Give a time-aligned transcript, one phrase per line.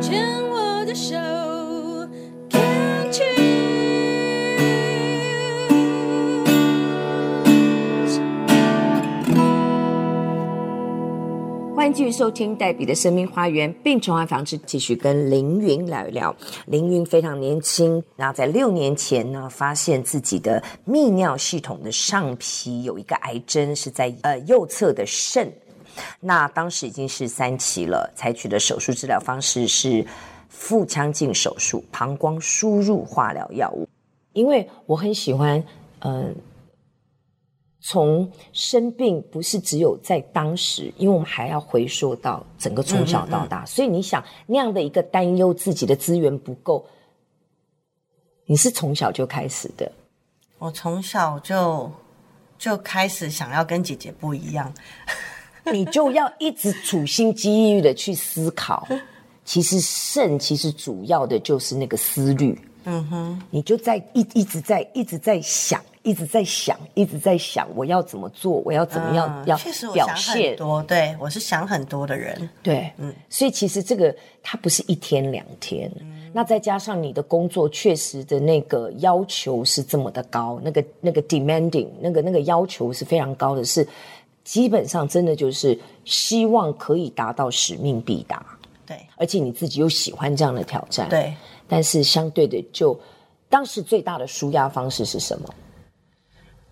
[0.00, 1.14] 牵我的手
[2.48, 3.40] ，Can't you？
[11.76, 16.34] 欢迎继续收听黛比的生命花园病虫害防治，继续跟凌云聊一聊。
[16.66, 25.52] 凌云非常年轻，那在六年前呢，发现自己的泌尿系统的上皮有一个癌症，是在呃右侧的肾。
[26.20, 30.06] 那当时已经是三期了，采取的手术治疗方式是
[30.48, 33.88] 腹腔镜手术、膀胱输入化疗药物。
[34.32, 35.58] 因为我很喜欢，
[36.00, 36.34] 嗯、呃，
[37.80, 43.62] 从生病不是只有在当时，因为我们还要回溯到整个从小到大。
[43.62, 43.66] 嗯嗯嗯。
[43.66, 46.86] 所以你想那样的一个担忧自己的资源不够，
[48.46, 49.90] 你是从小就开始的？
[50.58, 51.90] 我从小就
[52.58, 54.72] 就开始想要跟姐姐不一样。
[55.72, 58.86] 你就要一直处心积虑的去思考，
[59.44, 83.86] 其实肾其实主要的就是那个思虑，嗯哼，你就在一一直在一直在想，一直在想，一直在想，我要怎么做，我要怎么样、嗯、要确实表现，我想很多，对，我是想很多的人，对，嗯，所以其实这个它不是一天两天，嗯，那再加上你的工作确实的那个要求是这么的高，那个那个 demanding，那个那个要求是非常高的，是。
[84.42, 88.44] 基本上真的就是希望可以达到使命必达，
[88.86, 91.34] 对，而且你自己又喜欢这样的挑战，对。
[91.68, 93.00] 但是相对的就，就
[93.48, 95.54] 当时最大的舒压方式是什么？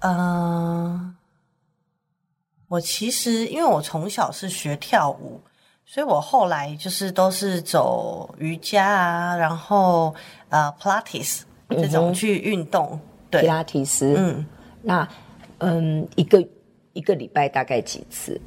[0.00, 1.14] 嗯、呃，
[2.68, 5.40] 我其实因为我从小是学跳舞，
[5.86, 10.12] 所以我后来就是都是走瑜伽啊，然后
[10.48, 14.46] 呃，Pilates 这种去运动，嗯、对，皮拉提斯，嗯，
[14.82, 15.08] 那
[15.58, 16.44] 嗯一个。
[16.92, 18.40] 一个礼拜大概几次？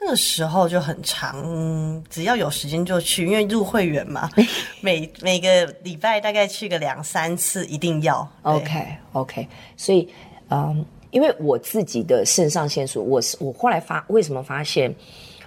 [0.00, 4.30] 那个时候就很长，只要有时间就去，因为入会员嘛，
[4.80, 8.26] 每每个礼拜大概去个两三次，一定要。
[8.42, 10.08] OK OK，所以
[10.50, 14.94] 嗯，因为我自己的肾上腺素，我是我后来发为什么发现，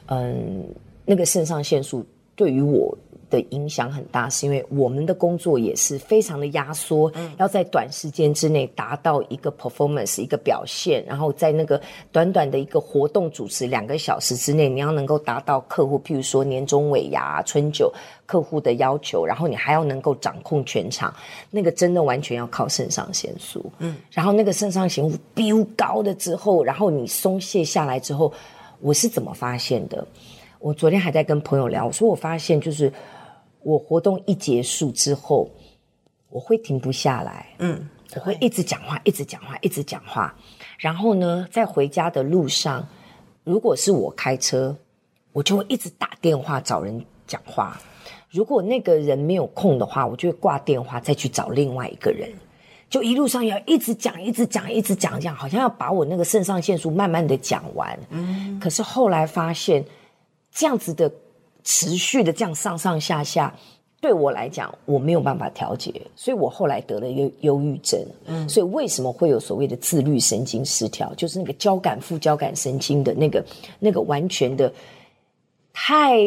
[0.07, 0.67] 嗯，
[1.06, 2.97] 那个肾上腺素对于我。
[3.31, 11.81] 的影响很大，是因为我们的工作也是非常的压缩，嗯，要在短时间之内达到一个 performance 一个表现，然后在那个
[12.12, 17.91] 短短的一个活动主持两个小时之内，你要能够达到客户，譬如说年终尾牙、春酒
[18.25, 21.12] 客户的要求，然后你还要能够掌控全场，
[21.50, 28.31] 那个真的完全要靠肾上腺素，嗯，然后那个肾上腺素飙高了之后，然后你松懈下来之后，
[28.81, 30.06] 我是怎么发现的？
[30.59, 32.91] 我昨天还在跟朋友聊，我说我发现就是。
[33.63, 35.49] 我活动一结束之后，
[36.29, 40.35] 我会停不下来，嗯，我会一直讲话，一直讲话，一直讲话。
[40.79, 42.88] 然后呢，在回家的路上，
[43.44, 44.75] 如果是我开车，
[45.31, 47.79] 我就会一直打电话找人讲话。
[48.29, 52.31] 如果那个人没有空的话，我就会挂电话再去找另外一个人。
[52.89, 57.99] 就一路上要一直讲，一直讲，一直讲，讲好像要把我那个肾上腺素慢慢的讲完。
[58.09, 59.85] 嗯，可是后来发现
[60.51, 61.11] 这样子的。
[61.63, 63.53] 持续的这样上上下下，
[63.99, 67.99] 对我来讲我没有办法调节，所以我后来得了忧忧郁症。
[68.25, 71.13] 嗯，所以为什么会有所谓的自律神经失调？
[71.16, 73.45] 就是那个交感副交感神经的那个
[73.79, 74.72] 那个完全的
[75.73, 76.19] 太。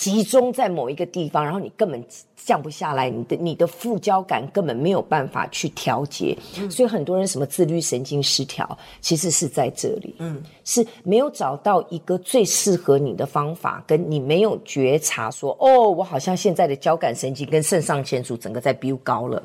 [0.00, 2.02] 集中在某一个地方，然后你根本
[2.34, 19.42] 降不下来，你的你的副交感根本没有办法去调节，嗯，所以很多人什么自律神经失调，其实是在这里，嗯，是没有找到一个最适合你的方法，跟你没有觉察说，哦，我好像现在的交感神经跟肾上腺素整个在飙高了。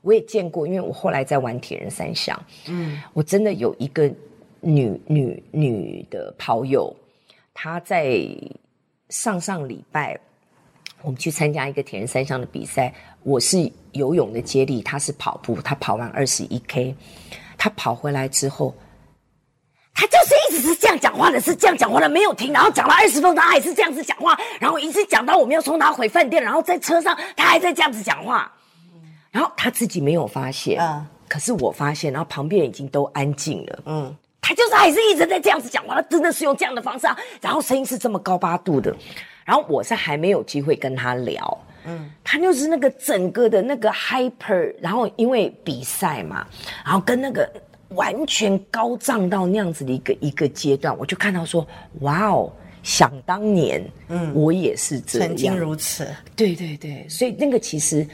[0.00, 4.10] 我也见过，因为我后来在玩铁人三项，嗯，我真的有一个
[4.62, 6.96] 女女女的跑友，
[7.52, 8.26] 她在。
[9.10, 10.18] 上上礼拜，
[11.02, 12.92] 我们去参加一个铁人三项的比赛。
[13.22, 15.60] 我是游泳的接力，他是跑步。
[15.62, 16.94] 他跑完二十一 K，
[17.56, 18.74] 他跑回来之后，
[19.94, 22.52] 他就是一直是这样讲话的，是这样讲话的，没有停。
[22.52, 24.38] 然后讲了二十分钟，他还是这样子讲话。
[24.60, 28.50] 然后一直讲到我们要送他回饭店，然后在车上他还在这样子讲话。
[29.30, 34.16] 然后他自己没有发现，嗯，可是我发现，然后旁边已经都安静了，嗯。
[34.48, 38.96] 他就是还是一直在这样子讲话，他真的是用这样的方式啊，然后声音是这么高八度的，
[39.44, 46.46] 然后我是还没有机会跟他聊，嗯，他就是那个整个的那个 hyper，然后因为比赛嘛，
[46.82, 47.46] 然后跟那个
[47.90, 51.68] 完全高涨到那样子的一个一个阶段，我就看到说，
[52.00, 52.50] 哇哦，
[52.82, 58.08] 想当年，嗯，我也是这样，曾经如此，对对对，所以那个其实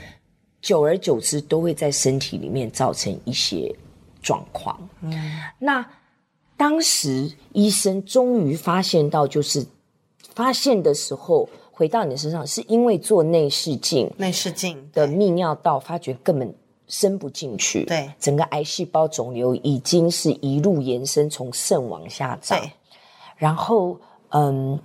[0.61, 3.73] 久而久之都会在身体里面造成一些
[4.21, 5.13] 状况，嗯，
[5.61, 5.87] 那。
[6.57, 9.67] 当时医生终于发现到，就是
[10.35, 16.55] 发现的时候，回到你身上，是因为做内视镜，内视镜的泌尿道发觉根本
[16.89, 22.71] 伸不进去，对，整个癌细胞肿瘤已经是一路延伸，从肾往下长，对，
[23.37, 23.99] 然后
[24.31, 24.79] 嗯。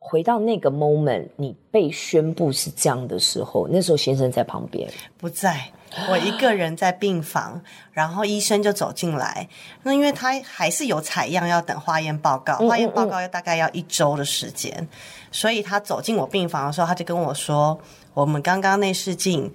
[0.00, 5.70] 回到那个 moment，你被宣布是这样的时候，那时候先生在旁边，不在，
[6.08, 7.62] 我一个人在病房，
[7.92, 9.48] 然后医生就走进来。
[9.82, 14.88] 那因为他还是有采样要等化验报告，化验报告要大概要一周的时间，嗯嗯嗯，
[15.32, 17.78] 所以他走进我病房的时候，他就跟我说
[18.14, 19.52] ：“我们刚刚内视镜，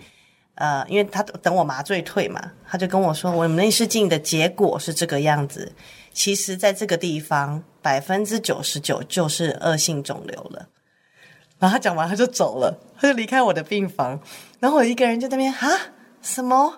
[0.56, 5.74] 呃，因为他等我麻醉退嘛，他就跟我说，我们内视镜的结果是这个样子。”
[6.14, 10.68] 其实，在这个地方，百分之九十九就是恶性肿瘤了。
[11.58, 14.20] 然后他讲完，他就走了，他就离开我的病房。
[14.60, 15.68] 然后我一个人就在那边啊，
[16.24, 16.74] 什么？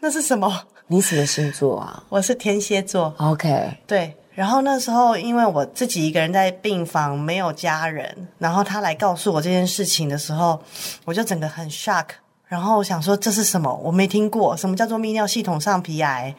[0.00, 0.62] 那是什么？
[0.86, 2.02] 你什么星座啊？
[2.08, 3.14] 我是天蝎座。
[3.18, 4.16] OK，对。
[4.32, 8.28] 然后那时候，因为我自己一个人在病房，没有家人。
[8.38, 10.60] 然后他来告诉我这件事情的时候，
[11.04, 12.06] 我就整个很 shock。
[12.46, 13.72] 然后我想说，这是什么？
[13.84, 16.34] 我没听过，什么叫做泌尿系统上皮癌？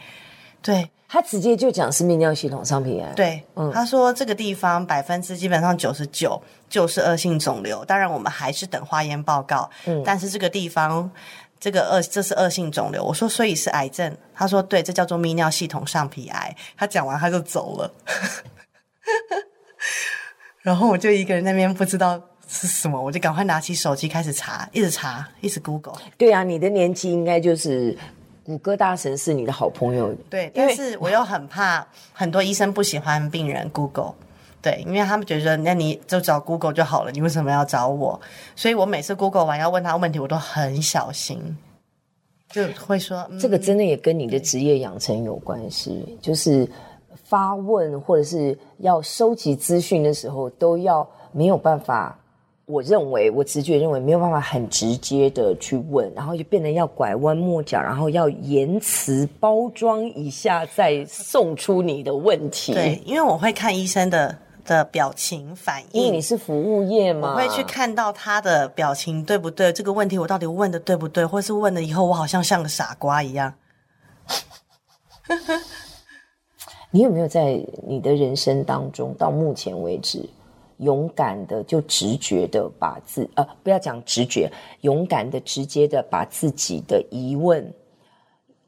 [0.61, 0.89] 对。
[1.13, 3.11] 他直接就讲是泌尿系统上皮癌。
[3.13, 9.69] 对，嗯，他说这个地方百分之基本上九十九就是恶性肿瘤，当然我们还是等化验报告。
[9.85, 11.11] 嗯，但是这个地方
[11.61, 13.01] 这个恶这是恶性肿瘤。
[13.01, 16.53] 我说所以是癌症，他说对，这叫做泌尿系统上皮癌。
[16.75, 17.93] 他讲完他就走了，
[20.61, 25.95] 然后我就一个人在那边不知道是什么，我就赶快拿起手机开始查，一直查，一直 Google。
[26.17, 27.97] 对啊，你的年纪应该就是。
[28.43, 34.15] 谷歌大神是你的好朋友，对，但是我又很怕很多医生不喜欢病人 Google，
[34.61, 38.19] 对，因为他们觉得那你就找 Google 就好了，你为什么要找我？
[38.55, 41.57] 所以我每次 Google 完要问他问题，我都很小心，
[42.49, 46.69] 就会说、嗯、这个真的也跟你的职业养成有关系，就是
[47.23, 52.17] 发问或者是要收集资讯的时候，都要没有办法。
[52.67, 62.73] 我认为，我直觉认为没有办法很直接的去问，然后就变得要拐弯抹角，然后要言辞包装一下，再送出你的问题。
[62.73, 64.33] 对，因为我会看医生的
[64.65, 69.71] 的表情反应，因为你是服务业嘛，我会去看到他的表情对不对？
[69.73, 71.25] 这个问题我到底问的对不对？
[71.25, 73.53] 或是问了以后我好像像个傻瓜一样。
[76.91, 80.29] 你有没有在你的人生当中到目前为止？
[80.77, 87.71] 勇敢的，就直觉的把自呃，不要讲直觉，勇敢的、直接的把自己的疑问，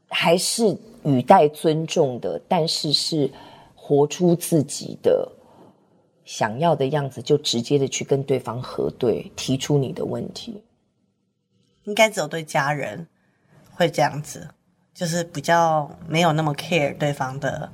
[0.09, 3.27] 还是语带尊重的，但是是
[3.75, 5.27] 活出自己的
[6.25, 10.63] 想要的样子，就直接的去跟对方核对，提出你的问题。
[11.83, 13.07] 应该只有对家人
[13.71, 14.47] 会这样子，
[14.93, 17.69] 就是比较没有那么 care 对方的。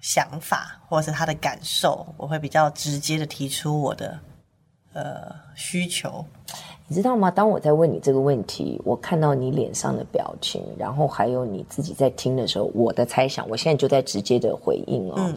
[0.00, 4.16] 想法或者是他的感受，我会比较直接的提出我的
[4.92, 6.24] 呃需求。
[6.86, 7.32] 你知道吗？
[7.32, 15.14] 当我在问你这个问题，我看到你脸上的表情，然后还有你自己在听的时候，我的猜想，我现在就在直接的回应哦。
[15.16, 15.36] 嗯，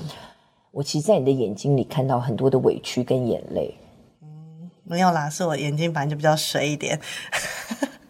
[0.72, 3.78] 我其实，在你的眼睛里看到很多的委屈跟眼泪。
[4.22, 7.00] 嗯，没有啦，是我眼睛本来就比较水一点。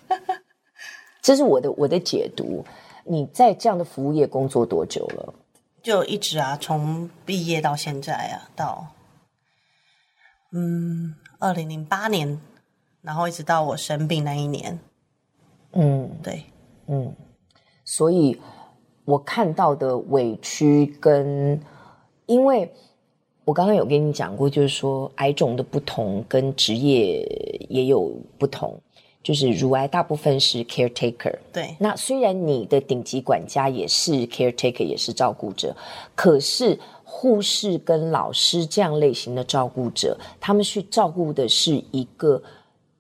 [1.22, 2.63] 这是我的我的解读。
[3.04, 5.34] 你在这样的服务业工作多久了？
[5.81, 8.88] 就一直啊，从毕业到现在啊，到
[10.54, 12.40] 嗯，二零零八年，
[13.02, 14.80] 然后一直到我生病那一年，
[15.72, 16.44] 嗯，对，
[16.86, 17.15] 嗯，
[17.84, 18.39] 所以
[19.06, 21.60] 我看到的委屈跟，
[22.31, 22.71] 因为
[23.43, 27.21] 我刚刚有跟你讲过，就是说癌种的不同跟职业
[27.69, 28.79] 也有不同。
[29.23, 31.75] 就是乳癌大部分是 caretaker，对。
[31.77, 35.75] 那虽然你的顶级管家也是 caretaker，也是照顾者，
[36.15, 42.41] 可是护士跟老师这样类型的照顾者，他们去照顾的是一个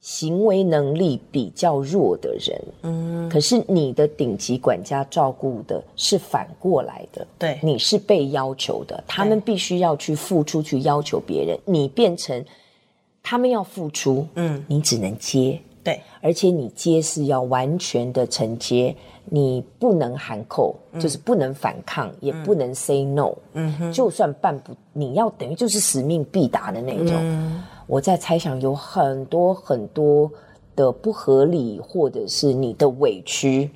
[0.01, 2.61] 行为能力比较弱的人。
[2.81, 3.29] 嗯。
[3.29, 7.57] 可是你的顶级管家照顾的是反过来的，对。
[7.63, 12.43] 你是被要求的，他们必须要去付出，去要求别人，你变成
[13.23, 15.57] 他们要付出，嗯，你只能接。
[15.83, 23.33] 对，而且你接是要完全的承接，你不能含扣，嗯、就是不能反抗，嗯、也不能 say no。
[23.53, 27.15] 嗯哼，就算办不，你要等于就是使命必达的那种。
[27.15, 30.31] 嗯、我在猜想有很多很多
[30.75, 33.69] 的不合理，或者是你的委屈，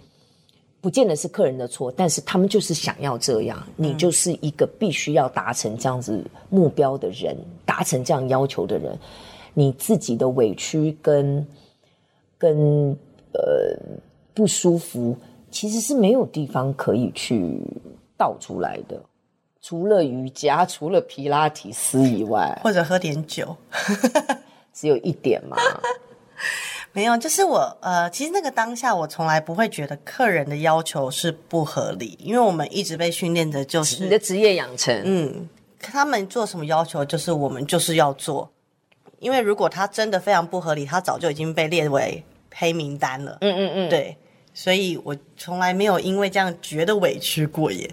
[0.81, 7.35] 不见得是客人的错，但是他们就是想要这样，嗯、你就是一个必须要达成这样子目标的人，
[7.65, 8.97] 达成这样要求的人，
[9.53, 11.45] 你自己的委屈跟。
[12.37, 12.91] 跟
[13.31, 13.79] 呃
[14.33, 15.15] 不舒服，
[15.49, 17.61] 其实是没有地方可以去
[18.17, 19.01] 倒出来的，
[19.67, 23.57] 除了瑜伽，除了皮拉提斯以外， 或者喝点酒，
[24.71, 25.57] 只有一点嘛？
[26.93, 38.51] 没有，就是我呃，其实那个当下，我从来不会觉得客人的要求是不合理，因为我们一直被训练的就是你的职业养成，嗯，他们做什么要求，就是我们就是要做，
[39.17, 43.39] 因为如果他真的非常不合理，他早就已经被列为黑名单了。
[43.41, 44.15] 嗯嗯嗯，对，
[44.53, 47.89] 所以我从来没有因为这样觉得委屈过耶。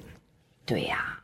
[0.66, 1.21] 对呀、啊，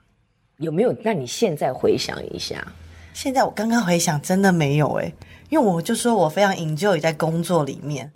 [0.59, 0.95] 有没有？
[1.03, 2.67] 那你现在回想一下，
[3.15, 5.13] 现在我刚刚回想，真的没有诶。
[5.49, 8.11] 因为我就说我非常 enjoy 在工作里面，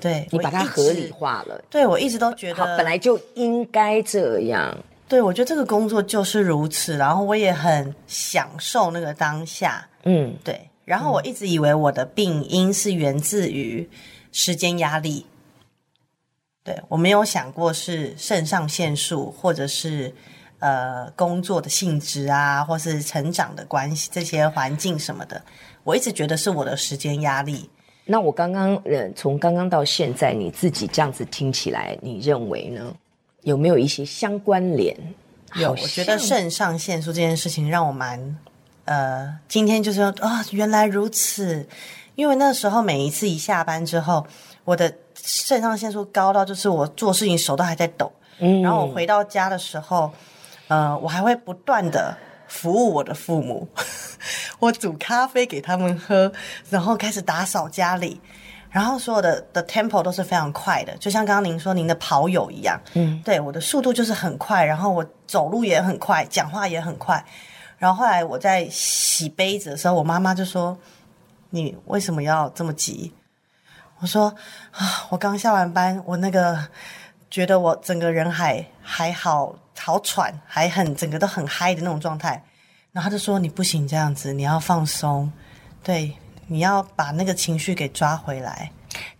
[0.00, 1.62] 对，你把它合理化了。
[1.68, 4.76] 对，我一直都觉得本来就应该这样。
[5.06, 9.86] 对，我觉得这个工作就是如此，然后我也很享受那个当下。
[10.04, 10.68] 嗯，对。
[10.84, 13.88] 然后我一直以为我的病因是源自于
[14.32, 15.26] 时间压力，
[16.64, 20.14] 对，我没有想过是肾上腺素或者是
[20.60, 25.42] 呃工作的性质啊，或是成长的关系，这些环境什么的。
[25.82, 27.68] 我一直觉得是我的时间压力。
[28.04, 32.94] 那我刚刚呃，从刚刚到现在，你自己这样子听起来，你认为呢？
[33.42, 34.96] 有没有一些相关联？
[35.54, 38.38] 有，我觉得肾上腺素这件事情让我蛮
[38.84, 41.66] 呃，今天就是说啊、哦，原来如此。
[42.16, 44.26] 因为那时候每一次一下班之后，
[44.64, 48.12] 我的肾上腺素高到就是我做事情手都还在抖。
[48.40, 50.12] 嗯，然后我回到家的时候，
[50.70, 53.68] 呃，我还会不断的服务我的父母。
[54.60, 56.30] 我煮咖啡给他们喝，
[56.68, 58.20] 然后开始打扫家里，
[58.70, 67.24] 然后所有的的 tempo 都是非常快的，就像刚刚您说您的跑友一样，嗯，对，我的速度就是很快，然后我走路也很快，讲话也很快，
[67.78, 70.78] 然后后来我在洗杯子的时候，我妈妈就说
[71.50, 73.12] ：“你为什么要这么急？”
[73.98, 74.32] 我说
[74.70, 76.62] ：“啊，我刚下完班，我那个
[77.28, 82.42] 觉得我整个人还还好好喘，还很整个都很嗨的那种状态。”
[82.92, 85.30] 然后他就说：“你不行这样子，你要放松，
[85.82, 86.12] 对，
[86.46, 88.70] 你要把那个情绪给抓回来。”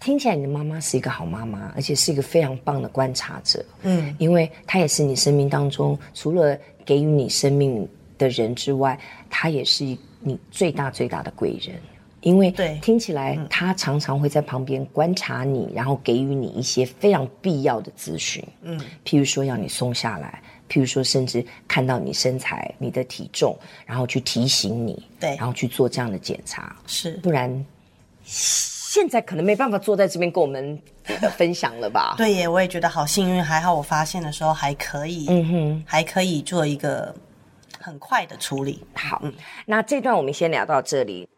[0.01, 3.65] 听起来你的妈妈是一个好妈妈，而且是一个非常棒的观察者。
[3.83, 7.89] 嗯，因为她也是你生命当中除了给予你生命
[8.19, 8.99] 的人之外，
[9.31, 9.85] 她也是
[10.19, 11.81] 你最大最大的贵人。
[12.23, 18.45] 因为对，听起来她常常会在旁边观察你，然后给予你一些非常必要的咨询。
[18.63, 20.43] 嗯，譬如说要你松下来。
[20.71, 27.67] 譬如说，甚至看到你身材、你的体重，然后去提醒你，对，然后去做这样的检查，是，不然
[28.25, 30.81] 现在可能没办法坐在这边跟我们
[31.37, 32.15] 分享了吧？
[32.19, 37.13] 对耶，我也觉得好幸运，还好我发现的时候还可以，嗯哼，还可以做一个
[37.81, 38.85] 很快的处理。
[38.95, 39.35] 好，嗯，
[39.67, 41.29] 那这段我们先聊到这里。